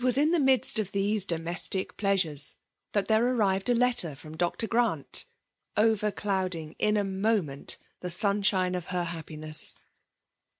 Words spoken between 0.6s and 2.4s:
of these domestic pka*